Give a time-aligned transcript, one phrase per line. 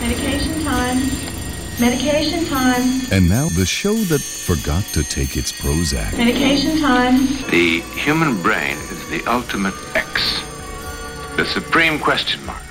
[0.00, 0.98] Medication time.
[1.80, 3.00] Medication time.
[3.10, 6.16] And now the show that forgot to take its Prozac.
[6.16, 7.26] Medication time.
[7.50, 10.42] The human brain is the ultimate X,
[11.36, 12.62] the supreme question mark.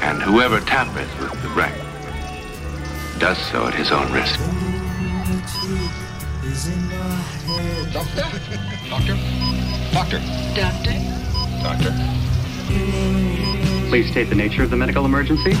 [0.00, 1.72] And whoever tampers with the brain
[3.18, 4.38] does so at his own risk.
[7.92, 8.22] Doctor?
[8.88, 9.16] Doctor?
[9.92, 10.20] Doctor?
[10.54, 10.92] Doctor.
[11.62, 11.92] Doctor?
[13.88, 15.54] Please state the nature of the medical emergency.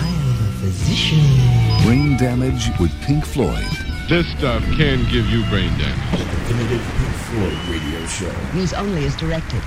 [1.84, 3.66] Brain damage with Pink Floyd.
[4.08, 6.10] This stuff can give you brain damage.
[6.12, 8.34] The definitive Pink Floyd radio show.
[8.54, 9.62] Use only as directed.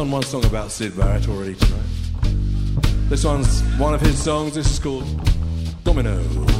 [0.00, 1.82] Done one song about Syd Barrett already tonight.
[3.10, 4.54] This one's one of his songs.
[4.54, 5.04] This is called
[5.84, 6.59] Dominoes.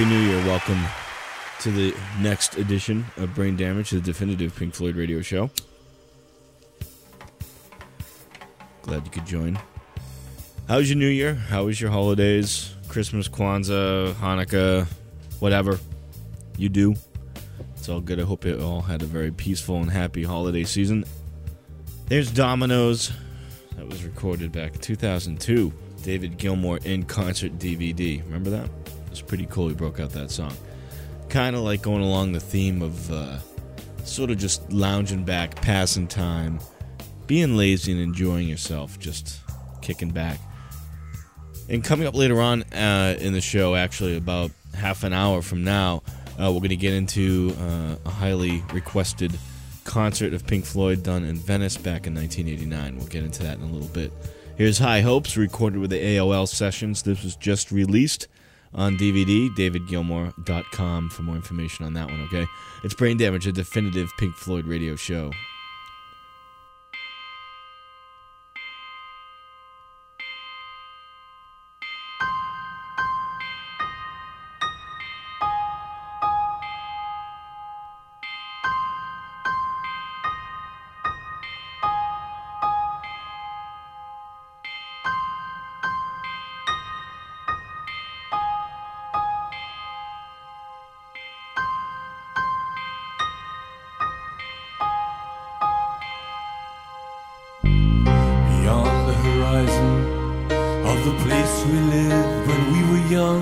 [0.00, 0.46] Happy New Year.
[0.46, 0.82] Welcome
[1.58, 5.50] to the next edition of Brain Damage, the definitive Pink Floyd radio show.
[8.80, 9.58] Glad you could join.
[10.68, 11.34] How was your New Year?
[11.34, 12.74] How was your holidays?
[12.88, 14.86] Christmas, Kwanzaa, Hanukkah,
[15.38, 15.78] whatever
[16.56, 16.94] you do.
[17.76, 18.18] It's all good.
[18.18, 21.04] I hope you all had a very peaceful and happy holiday season.
[22.06, 23.12] There's Dominoes.
[23.76, 25.70] That was recorded back in 2002.
[26.02, 28.24] David Gilmour in concert DVD.
[28.24, 28.79] Remember that?
[29.10, 29.68] Was pretty cool.
[29.68, 30.52] He broke out that song.
[31.28, 33.38] Kind of like going along the theme of uh,
[34.04, 36.60] sort of just lounging back, passing time,
[37.26, 39.40] being lazy and enjoying yourself, just
[39.82, 40.38] kicking back.
[41.68, 45.62] And coming up later on uh, in the show, actually, about half an hour from
[45.62, 46.02] now,
[46.40, 49.32] uh, we're going to get into uh, a highly requested
[49.84, 52.96] concert of Pink Floyd done in Venice back in 1989.
[52.96, 54.12] We'll get into that in a little bit.
[54.56, 57.02] Here's High Hopes, recorded with the AOL sessions.
[57.02, 58.28] This was just released
[58.74, 62.46] on DVD, davidgilmour.com for more information on that one, okay?
[62.82, 65.32] It's Brain Damage, a definitive Pink Floyd radio show.
[102.50, 103.40] When we were young,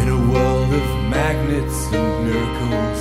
[0.00, 3.00] in a world of magnets and miracles.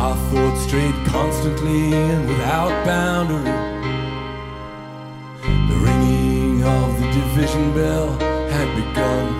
[0.00, 3.58] Our thoughts strayed constantly and without boundary.
[5.70, 8.08] The ringing of the division bell
[8.54, 9.39] had begun.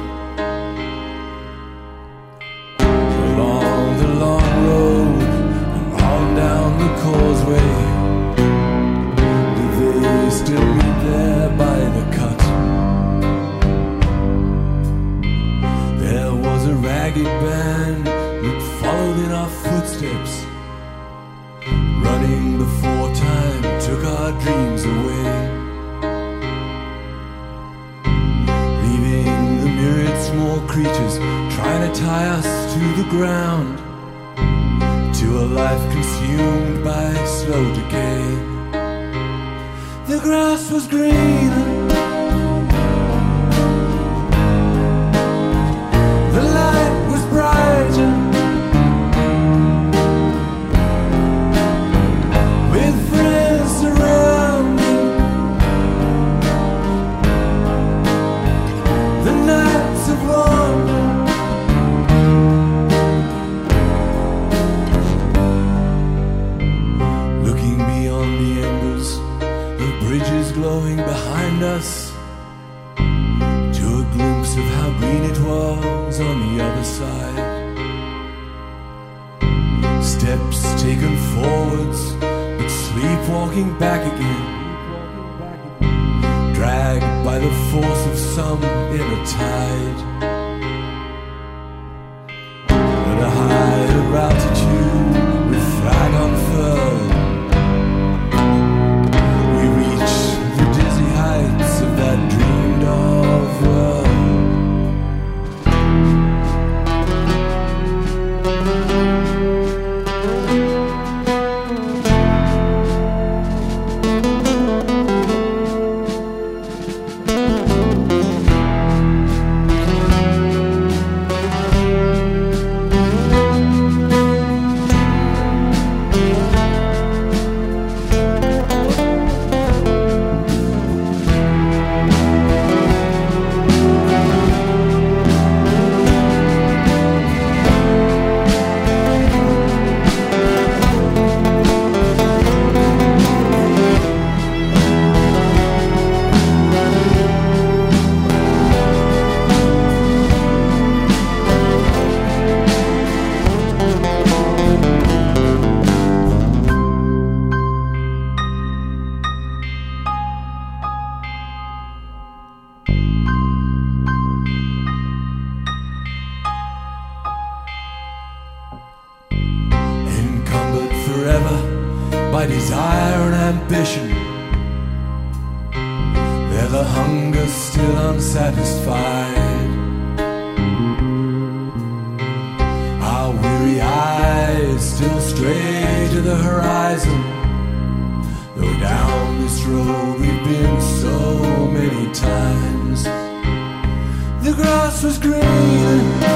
[194.90, 196.29] Grass was green.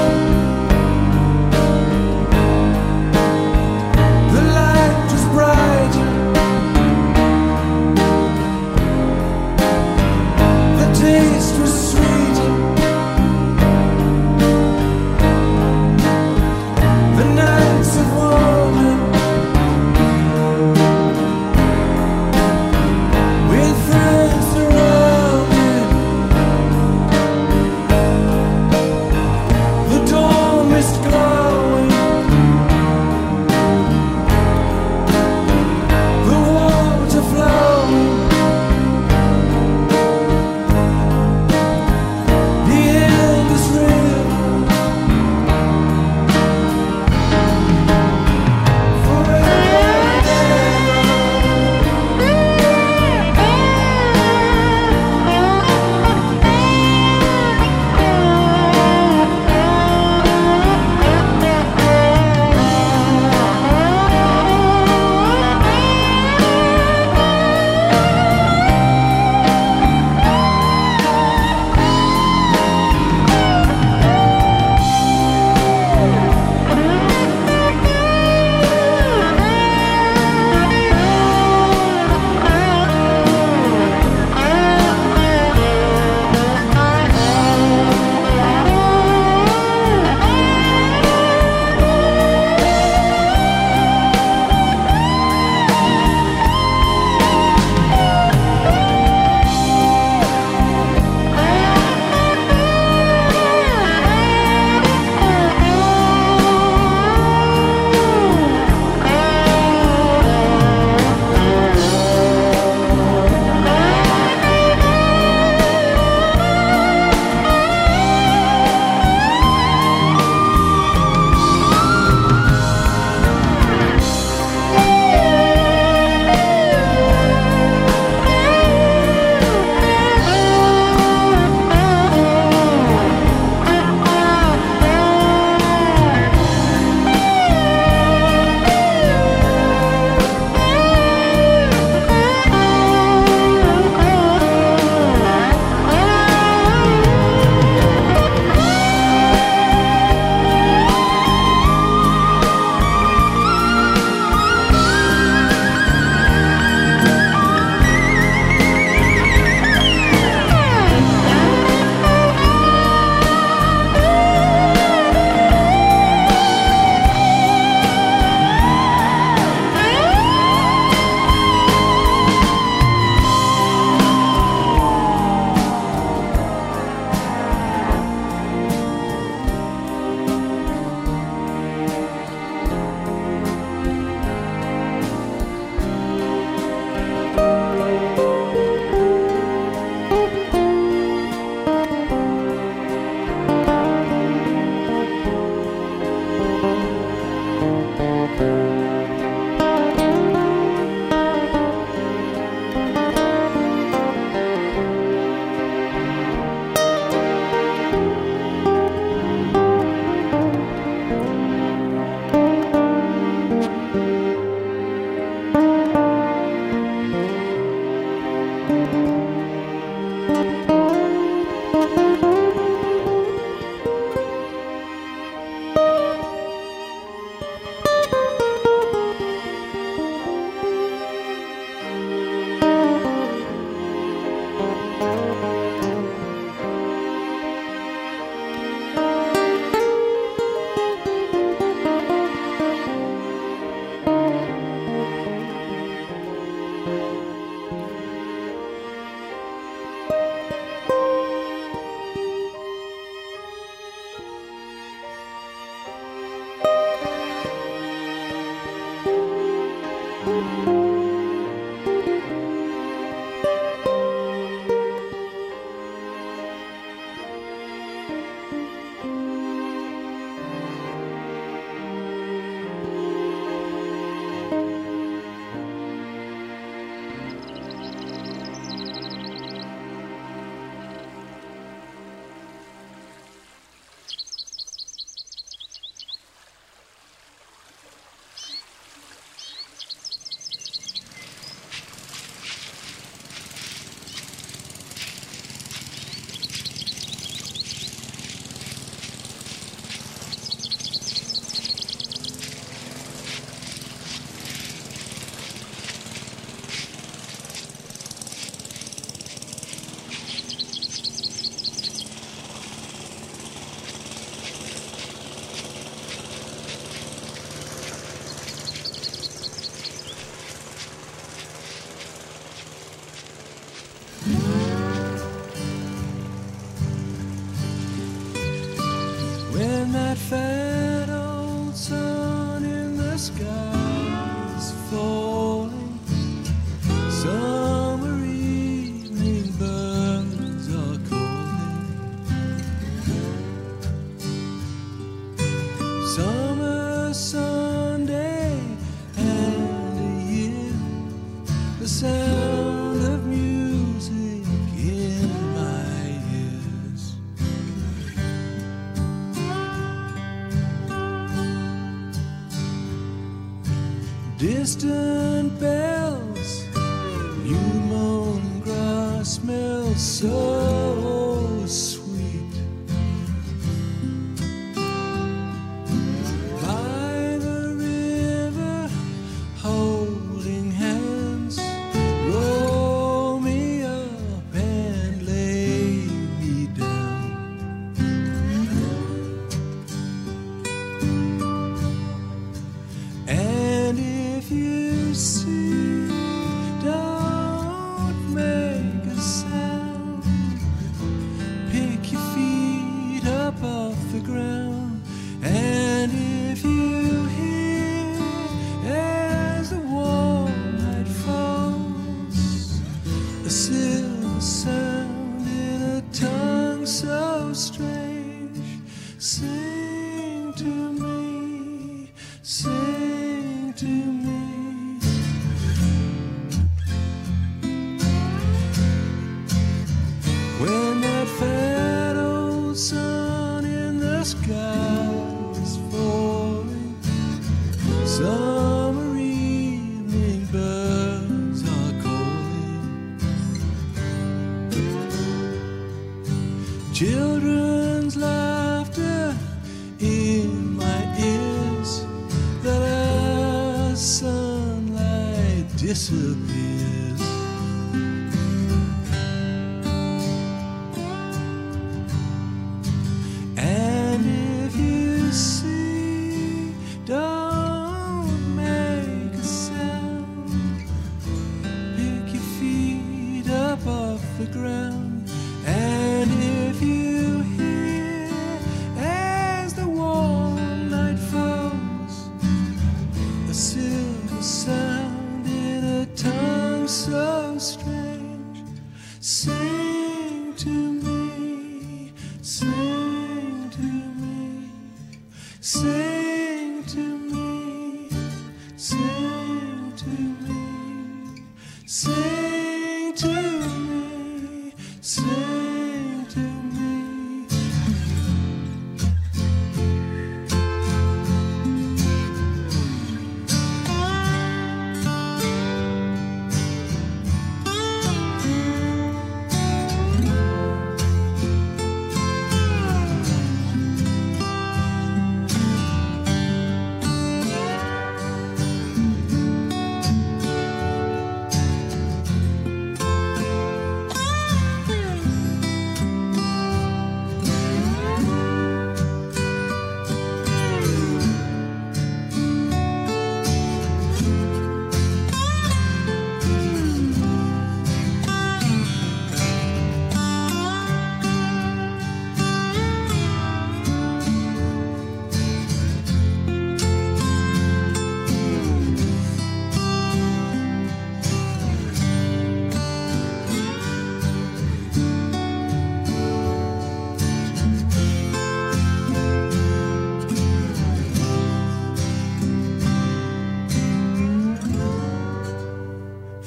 [364.65, 365.04] Distant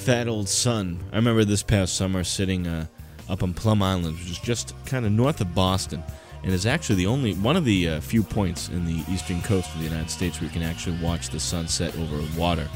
[0.08, 0.98] Fat Old Sun.
[1.12, 2.86] I remember this past summer sitting uh,
[3.28, 6.02] up on Plum Island, which is just kind of north of Boston,
[6.42, 9.70] and is actually the only one of the uh, few points in the eastern coast
[9.74, 12.66] of the United States where you can actually watch the sunset over water,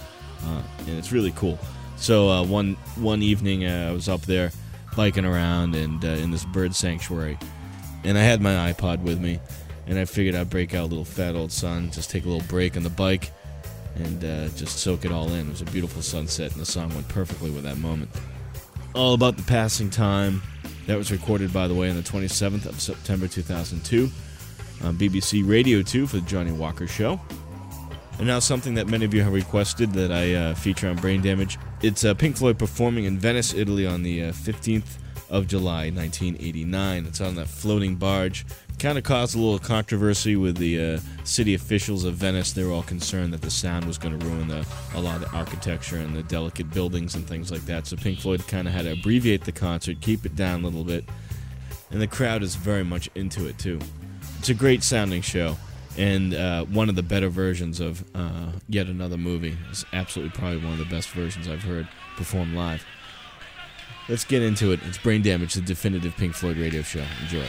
[0.45, 1.59] uh, and it's really cool.
[1.97, 4.51] So uh, one one evening uh, I was up there
[4.95, 7.39] biking around and uh, in this bird sanctuary,
[8.05, 9.41] and I had my iPod with me,
[9.87, 12.47] and I figured I'd break out a little Fat Old Sun, just take a little
[12.47, 13.31] break on the bike
[13.97, 15.47] and uh, just soak it all in.
[15.47, 18.11] It was a beautiful sunset, and the song went perfectly with that moment.
[18.95, 20.43] All about the passing time.
[20.87, 24.11] That was recorded, by the way, on the 27th of September 2002
[24.83, 27.21] on BBC Radio 2 for the Johnnie Walker Show.
[28.19, 31.23] And now something that many of you have requested that I uh, feature on Brain
[31.23, 31.59] Damage.
[31.83, 34.99] It's uh, Pink Floyd performing in Venice, Italy on the uh, 15th
[35.31, 37.07] of July, 1989.
[37.07, 38.45] It's on that floating barge.
[38.83, 42.51] Kind of caused a little controversy with the uh, city officials of Venice.
[42.51, 44.67] They were all concerned that the sound was going to ruin the,
[44.97, 47.87] a lot of the architecture and the delicate buildings and things like that.
[47.87, 50.83] So Pink Floyd kind of had to abbreviate the concert, keep it down a little
[50.83, 51.05] bit.
[51.93, 53.79] And the crowd is very much into it, too.
[54.41, 55.57] It's a great sounding show
[55.97, 59.57] and uh, one of the better versions of uh, yet another movie.
[59.71, 62.85] It's absolutely probably one of the best versions I've heard performed live.
[64.09, 64.81] Let's get into it.
[64.89, 67.05] It's Brain Damage, the definitive Pink Floyd radio show.
[67.21, 67.47] Enjoy.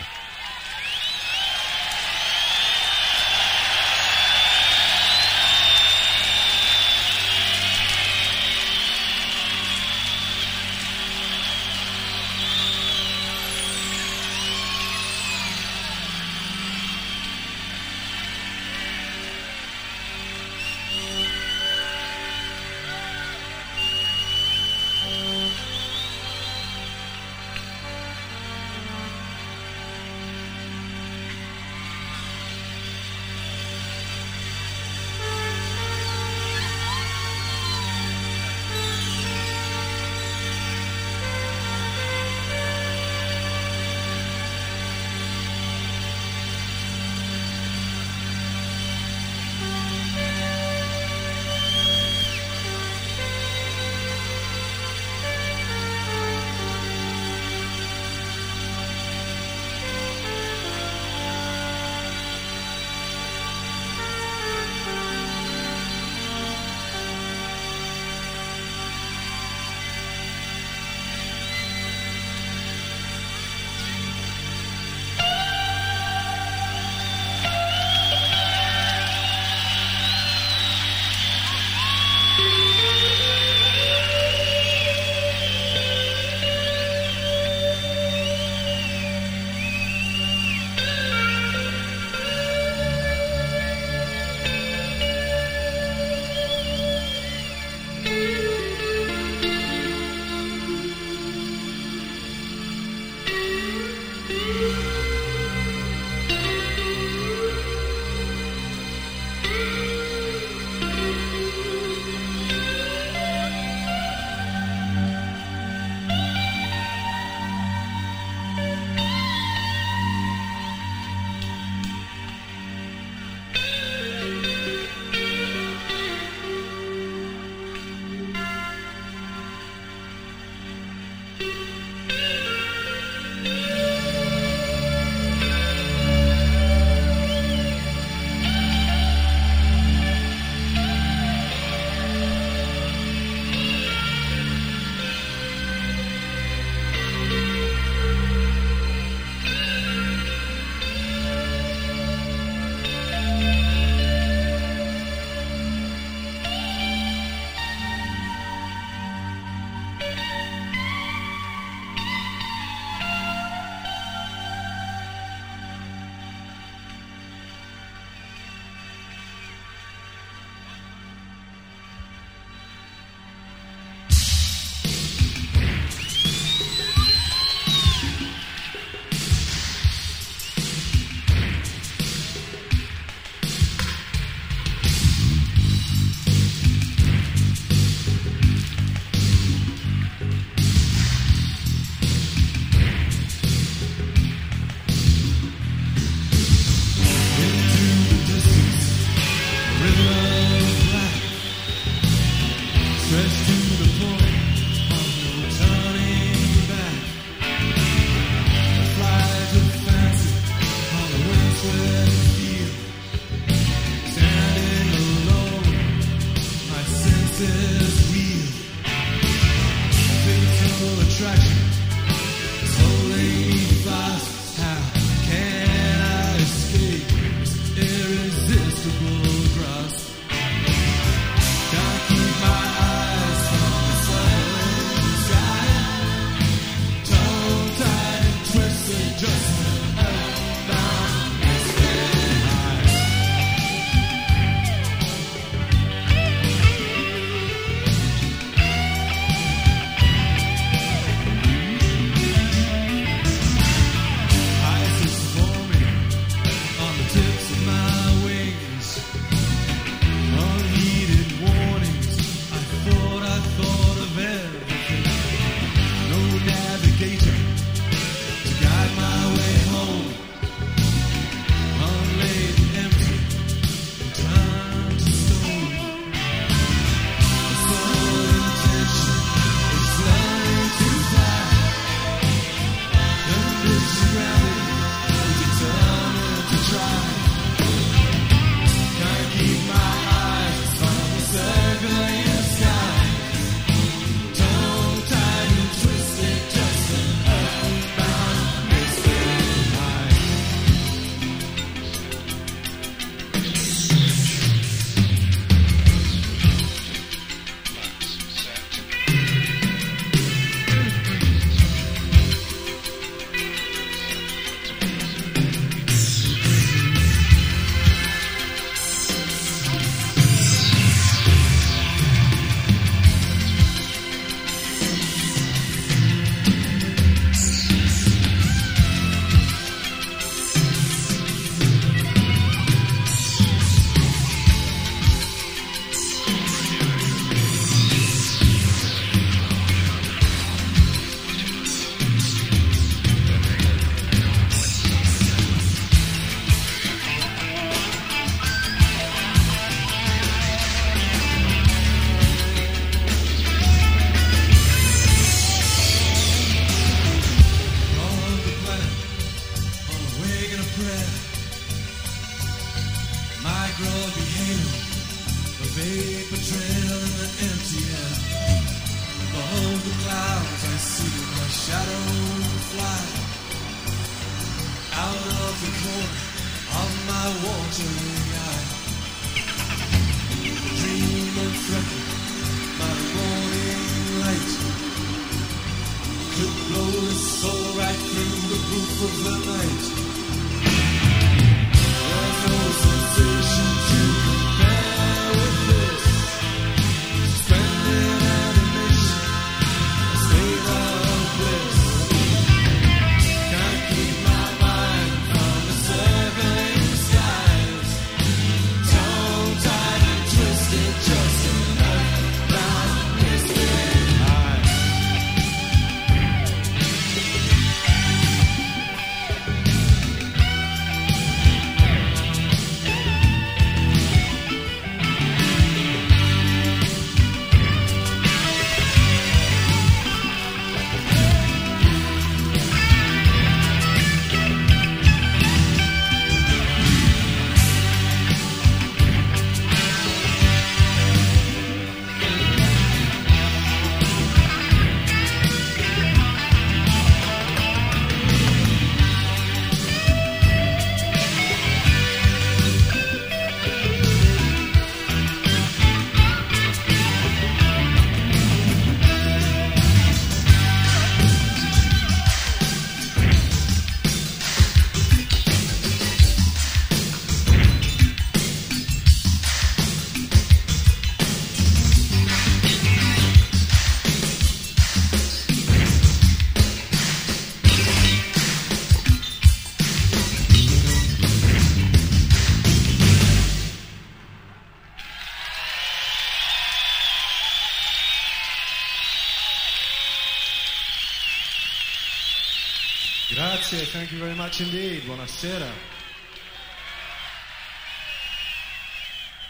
[494.54, 495.02] much indeed.
[495.04, 495.72] Buonasera.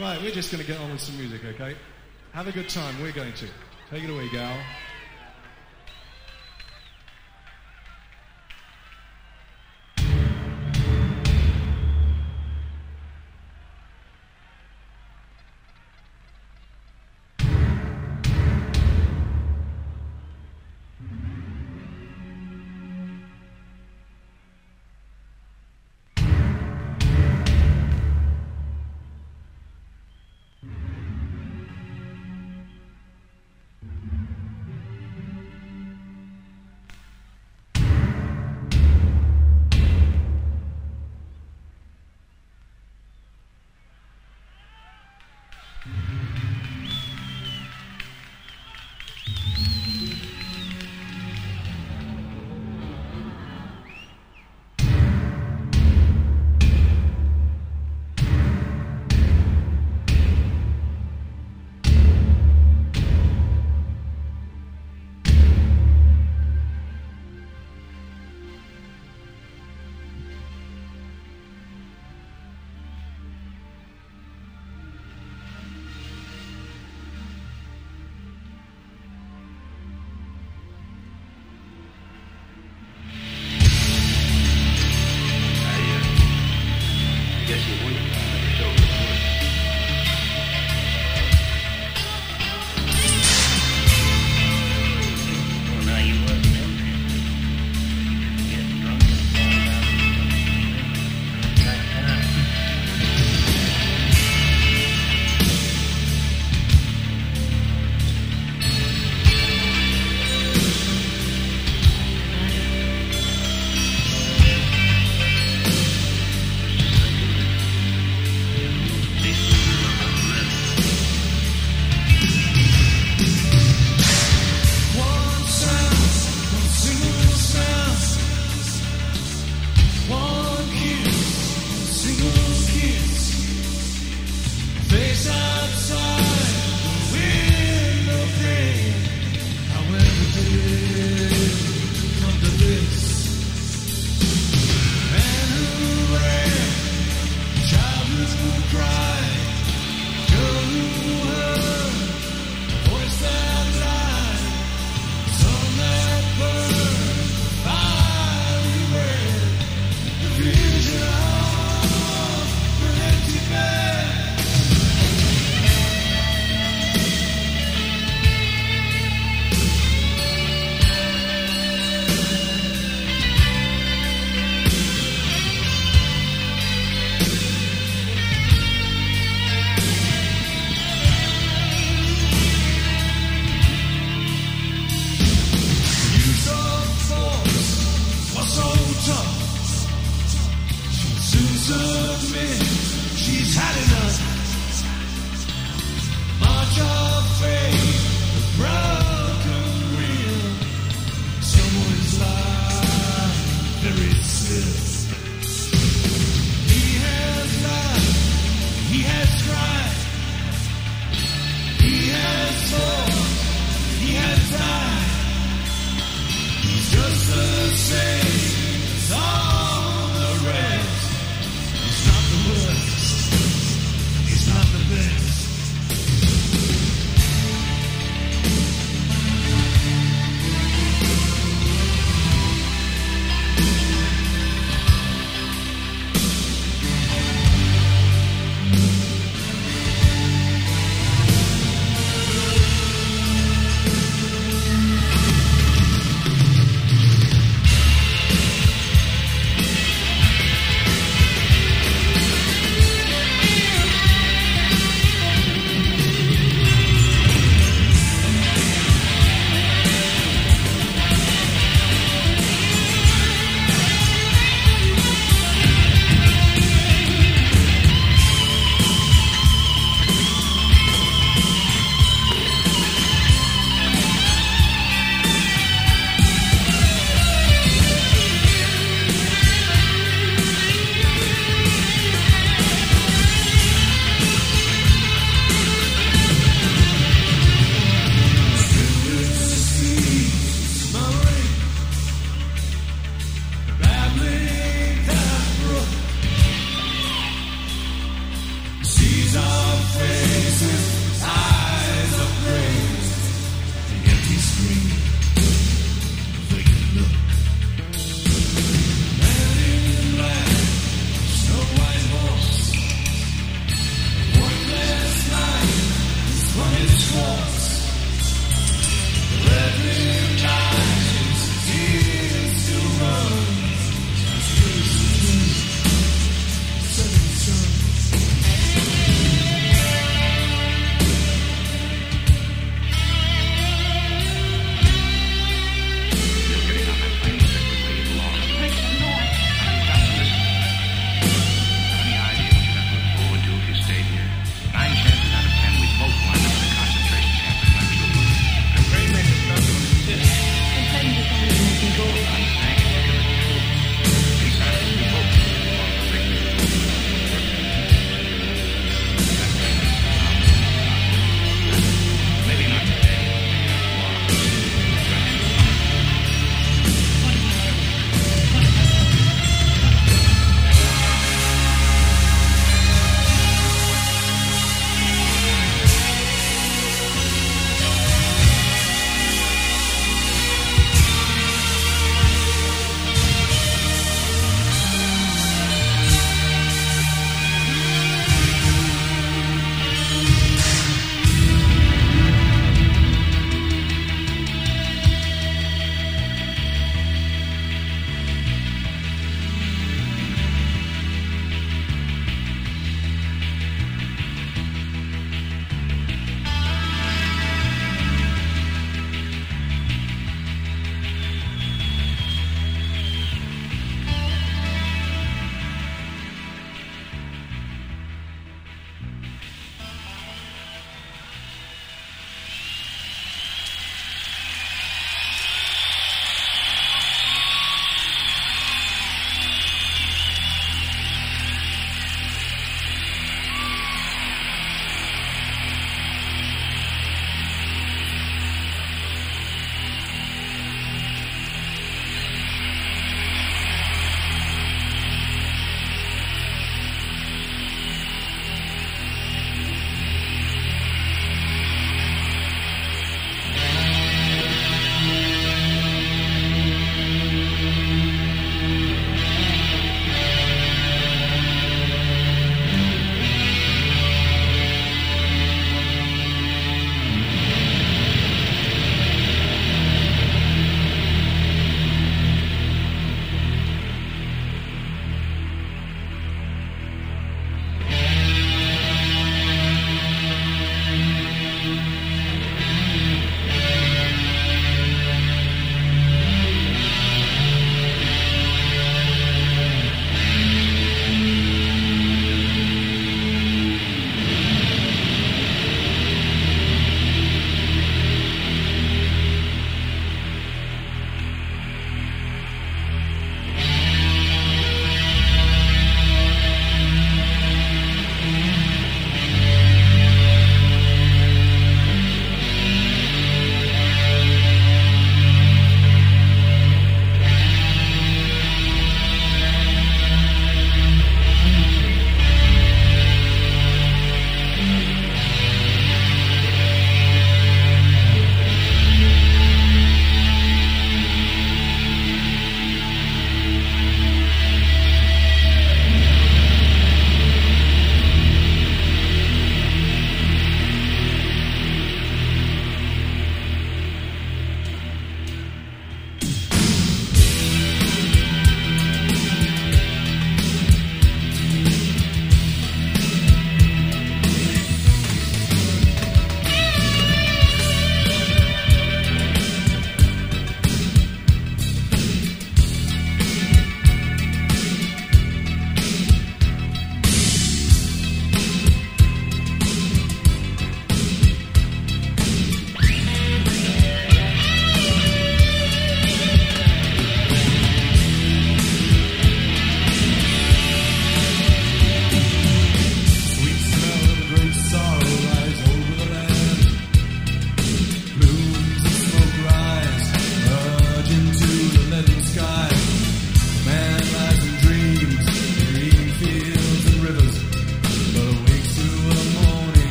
[0.00, 1.76] Right, we're just going to get on with some music, okay?
[2.32, 3.00] Have a good time.
[3.00, 3.46] We're going to.
[3.90, 4.56] Take it away, gal.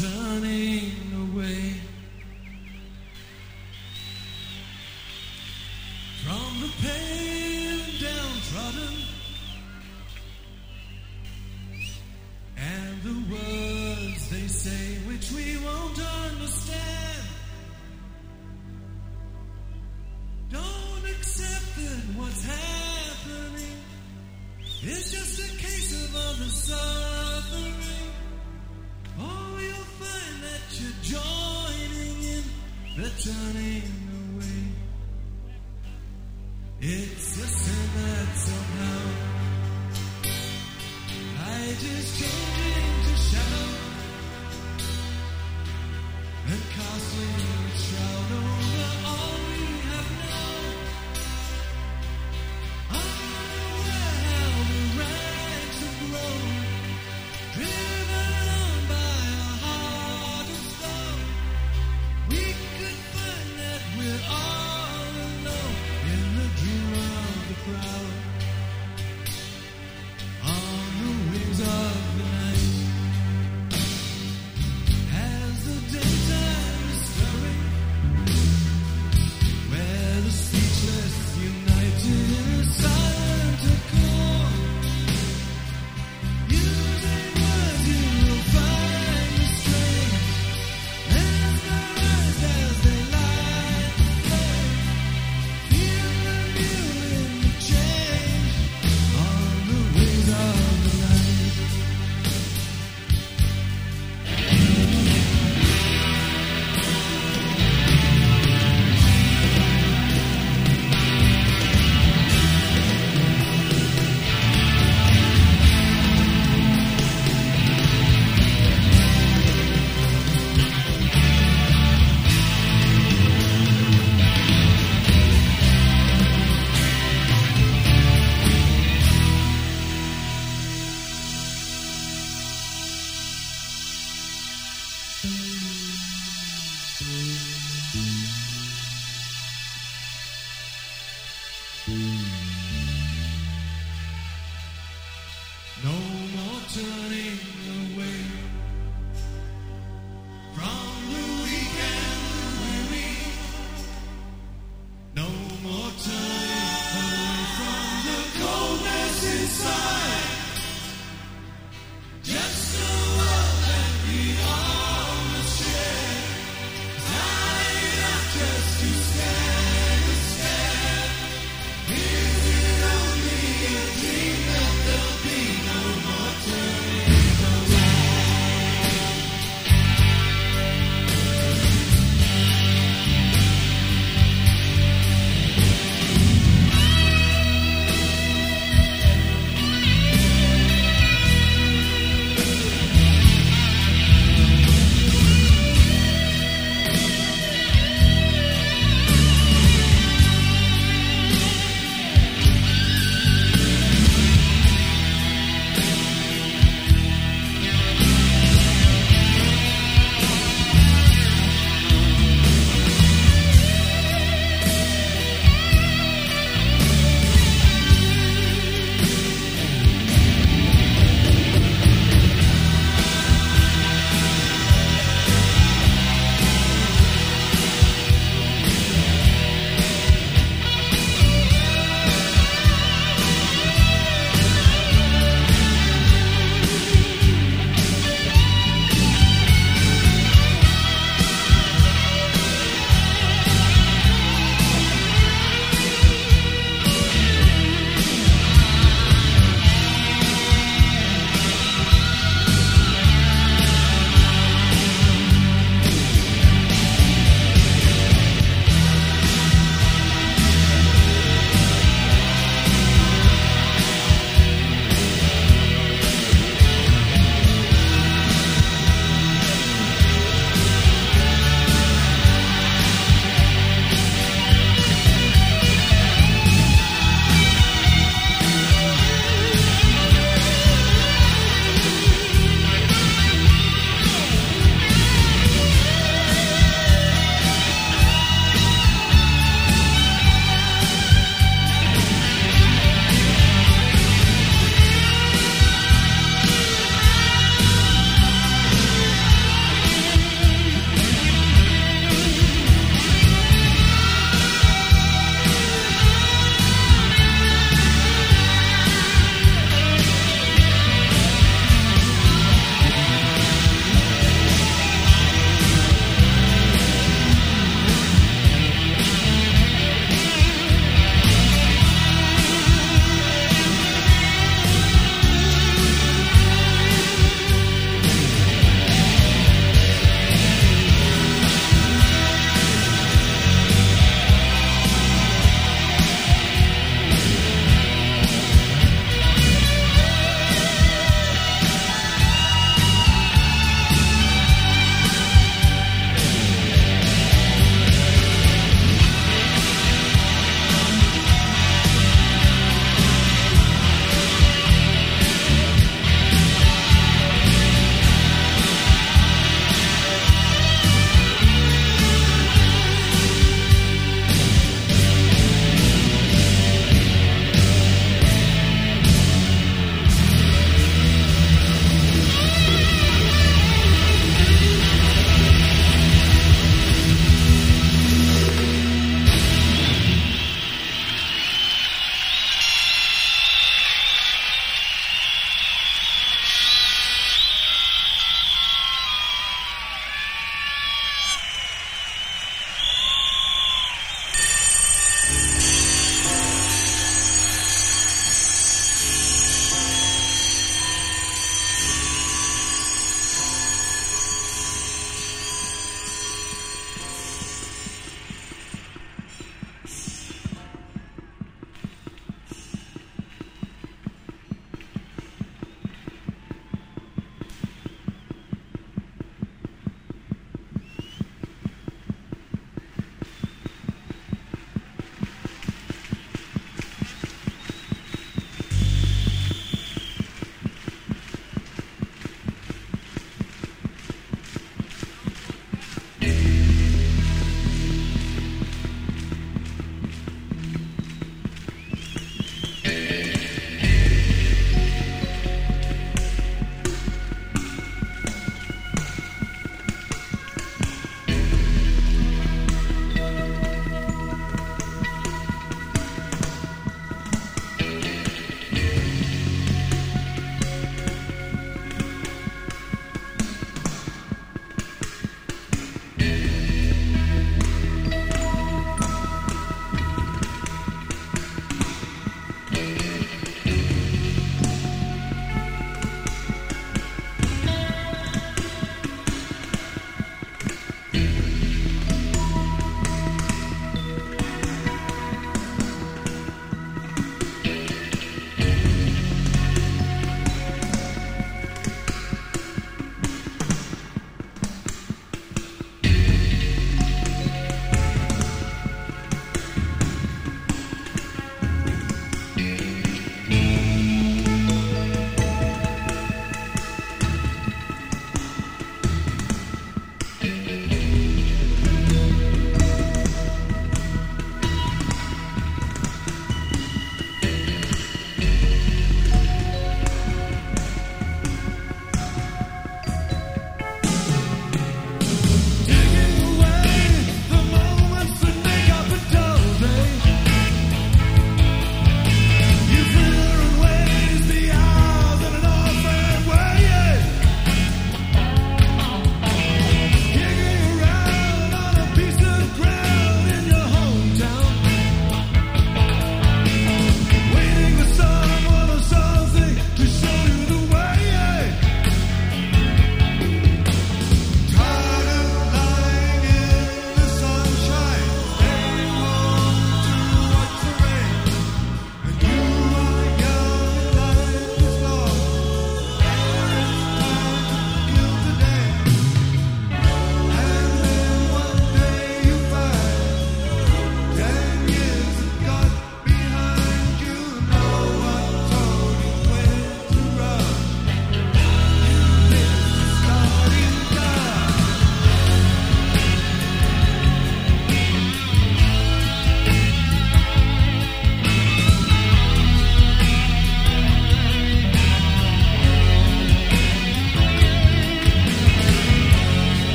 [0.00, 0.69] Turning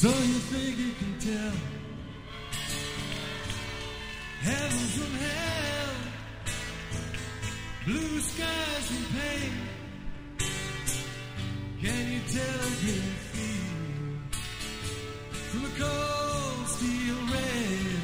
[0.00, 0.14] So you
[0.48, 1.52] think you can tell
[4.40, 5.94] heaven from hell,
[7.84, 9.52] blue skies and pain.
[11.82, 14.36] Can you tell a green field
[15.50, 18.00] from a cold steel rail?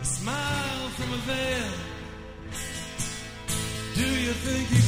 [0.00, 1.72] A smile from a veil.
[3.94, 4.83] Do you think you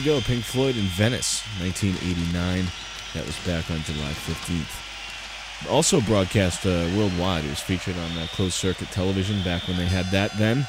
[0.00, 2.66] go, Pink Floyd in Venice, 1989.
[3.14, 5.70] That was back on July 15th.
[5.70, 7.44] Also broadcast uh, worldwide.
[7.44, 10.66] It was featured on uh, closed circuit television back when they had that then.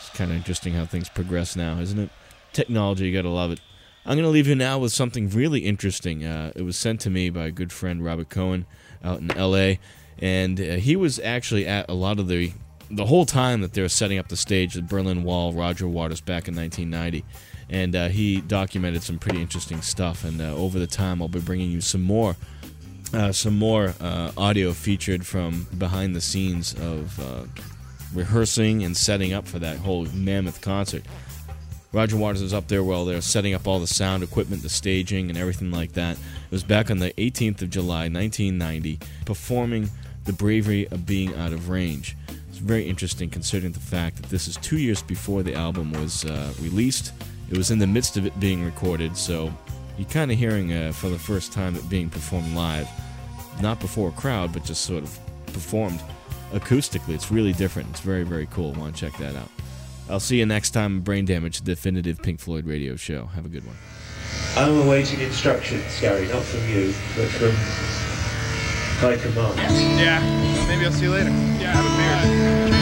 [0.00, 2.10] It's kind of interesting how things progress now, isn't it?
[2.52, 3.60] Technology, you gotta love it.
[4.04, 6.24] I'm gonna leave you now with something really interesting.
[6.24, 8.66] Uh, it was sent to me by a good friend Robert Cohen
[9.04, 9.78] out in L.A.
[10.18, 12.52] and uh, he was actually at a lot of the
[12.90, 16.20] the whole time that they were setting up the stage, the Berlin Wall, Roger Waters
[16.20, 17.24] back in 1990
[17.70, 20.24] and uh, he documented some pretty interesting stuff.
[20.24, 22.36] And uh, over the time, I'll be bringing you some more,
[23.14, 27.44] uh, some more uh, audio featured from behind the scenes of uh,
[28.12, 31.04] rehearsing and setting up for that whole mammoth concert.
[31.92, 34.68] Roger Waters was up there while they were setting up all the sound equipment, the
[34.68, 36.16] staging, and everything like that.
[36.16, 39.90] It was back on the 18th of July, 1990, performing
[40.24, 42.16] "The Bravery of Being Out of Range."
[42.48, 46.24] It's very interesting considering the fact that this is two years before the album was
[46.24, 47.12] uh, released
[47.50, 49.52] it was in the midst of it being recorded, so
[49.98, 52.88] you're kind of hearing uh, for the first time it being performed live.
[53.60, 56.00] Not before a crowd, but just sort of performed
[56.52, 57.14] acoustically.
[57.14, 57.90] It's really different.
[57.90, 58.72] It's very, very cool.
[58.72, 59.50] Want to check that out.
[60.08, 63.26] I'll see you next time Brain Damage, the definitive Pink Floyd radio show.
[63.26, 63.76] Have a good one.
[64.56, 67.52] I'm awaiting instructions, Gary, not from you, but from
[69.00, 69.58] high command.
[69.98, 71.30] Yeah, maybe I'll see you later.
[71.30, 72.79] Yeah, have a beer.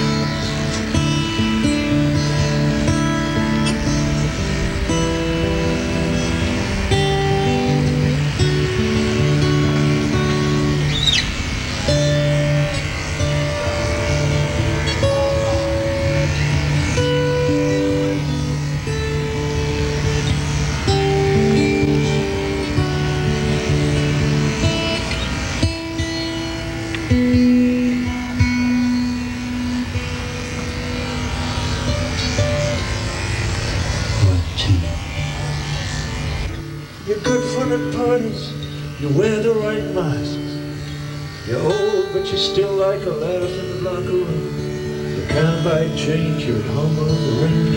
[43.08, 45.16] A laugh in the locker room.
[45.16, 47.76] You can't buy change, you're at home on the range.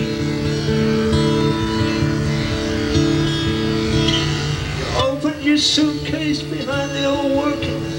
[4.78, 7.94] You open your suitcase behind the old workings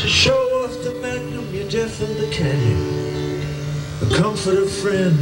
[0.00, 3.42] to show off the magnum you deaf in the canyon.
[4.02, 5.18] A comforter friend,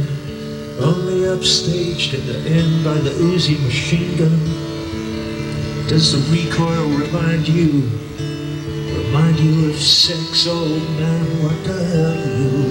[0.79, 4.39] only upstaged in the end by the Uzi machine gun.
[5.87, 7.89] Does the recoil remind you,
[9.37, 11.43] you of sex, old man?
[11.43, 12.68] What the hell are you